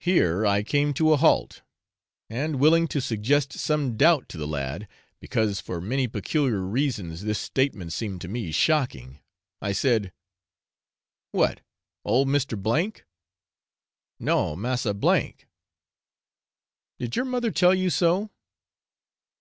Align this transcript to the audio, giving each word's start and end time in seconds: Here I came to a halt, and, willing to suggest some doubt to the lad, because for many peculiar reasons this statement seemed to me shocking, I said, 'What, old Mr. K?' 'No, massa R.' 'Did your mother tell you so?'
Here 0.00 0.44
I 0.44 0.64
came 0.64 0.92
to 0.94 1.12
a 1.12 1.16
halt, 1.16 1.62
and, 2.28 2.56
willing 2.58 2.88
to 2.88 3.00
suggest 3.00 3.52
some 3.52 3.96
doubt 3.96 4.28
to 4.30 4.36
the 4.36 4.48
lad, 4.48 4.88
because 5.20 5.60
for 5.60 5.80
many 5.80 6.08
peculiar 6.08 6.58
reasons 6.58 7.22
this 7.22 7.38
statement 7.38 7.92
seemed 7.92 8.20
to 8.22 8.26
me 8.28 8.50
shocking, 8.50 9.20
I 9.62 9.70
said, 9.70 10.10
'What, 11.30 11.60
old 12.04 12.26
Mr. 12.26 12.58
K?' 12.96 13.04
'No, 14.18 14.56
massa 14.56 14.88
R.' 14.88 15.32
'Did 16.98 17.14
your 17.14 17.24
mother 17.24 17.52
tell 17.52 17.76
you 17.76 17.90
so?' 17.90 18.30